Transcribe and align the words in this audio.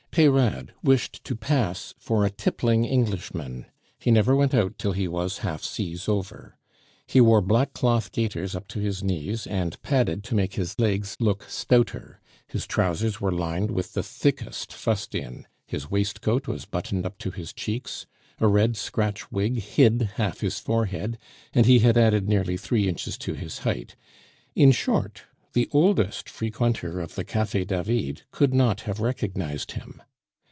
Peyrade 0.13 0.73
wished 0.83 1.23
to 1.23 1.37
pass 1.37 1.93
for 1.97 2.25
a 2.25 2.29
tippling 2.29 2.83
Englishman; 2.83 3.65
he 3.97 4.11
never 4.11 4.35
went 4.35 4.53
out 4.53 4.77
till 4.77 4.91
he 4.91 5.07
was 5.07 5.37
half 5.37 5.63
seas 5.63 6.09
over. 6.09 6.57
He 7.07 7.21
wore 7.21 7.39
black 7.39 7.71
cloth 7.71 8.11
gaiters 8.11 8.53
up 8.53 8.67
to 8.67 8.79
his 8.81 9.01
knees, 9.01 9.47
and 9.47 9.81
padded 9.83 10.21
to 10.25 10.35
make 10.35 10.55
his 10.55 10.77
legs 10.77 11.15
look 11.21 11.45
stouter; 11.47 12.19
his 12.45 12.67
trousers 12.67 13.21
were 13.21 13.31
lined 13.31 13.71
with 13.71 13.93
the 13.93 14.03
thickest 14.03 14.73
fustian; 14.73 15.47
his 15.65 15.89
waistcoat 15.89 16.45
was 16.45 16.65
buttoned 16.65 17.05
up 17.05 17.17
to 17.19 17.31
his 17.31 17.53
cheeks; 17.53 18.05
a 18.41 18.49
red 18.49 18.75
scratch 18.75 19.31
wig 19.31 19.59
hid 19.61 20.01
half 20.15 20.41
his 20.41 20.59
forehead, 20.59 21.17
and 21.53 21.67
he 21.67 21.79
had 21.79 21.97
added 21.97 22.27
nearly 22.27 22.57
three 22.57 22.89
inches 22.89 23.17
to 23.17 23.33
his 23.33 23.59
height; 23.59 23.95
in 24.55 24.73
short, 24.73 25.23
the 25.53 25.67
oldest 25.73 26.29
frequenter 26.29 27.01
of 27.01 27.15
the 27.15 27.25
Cafe 27.25 27.65
David 27.65 28.21
could 28.31 28.53
not 28.53 28.81
have 28.81 29.01
recognized 29.01 29.73
him. 29.73 30.01